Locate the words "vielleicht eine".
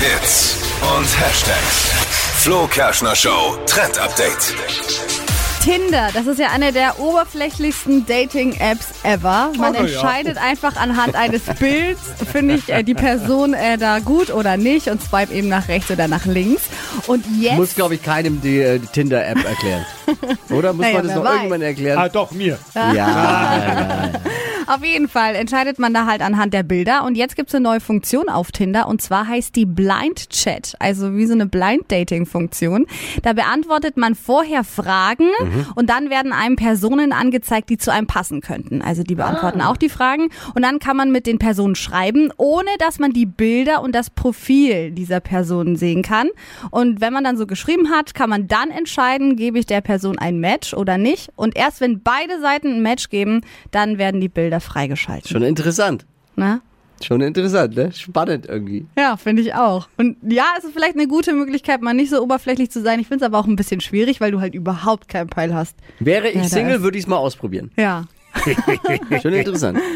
60.72-61.06